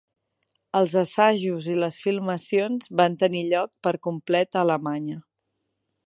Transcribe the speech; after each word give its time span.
Els 0.77 0.93
assajos 1.01 1.67
i 1.73 1.75
les 1.83 1.97
filmacions 2.05 2.89
van 3.01 3.17
tenir 3.23 3.43
lloc 3.51 3.71
per 3.89 3.93
complet 4.09 4.57
a 4.59 4.63
Alemanya. 4.67 5.19